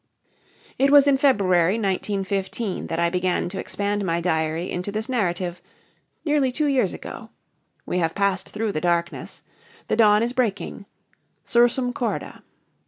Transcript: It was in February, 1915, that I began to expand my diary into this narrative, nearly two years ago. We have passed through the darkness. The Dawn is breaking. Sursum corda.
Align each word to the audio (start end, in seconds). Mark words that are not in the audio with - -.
It 0.79 0.89
was 0.89 1.05
in 1.05 1.17
February, 1.19 1.75
1915, 1.75 2.87
that 2.87 2.97
I 2.97 3.11
began 3.11 3.49
to 3.49 3.59
expand 3.59 4.03
my 4.03 4.19
diary 4.19 4.71
into 4.71 4.91
this 4.91 5.07
narrative, 5.07 5.61
nearly 6.25 6.51
two 6.51 6.65
years 6.65 6.91
ago. 6.91 7.29
We 7.85 7.99
have 7.99 8.15
passed 8.15 8.49
through 8.49 8.71
the 8.71 8.81
darkness. 8.81 9.43
The 9.89 9.95
Dawn 9.95 10.23
is 10.23 10.33
breaking. 10.33 10.87
Sursum 11.45 11.93
corda. 11.93 12.41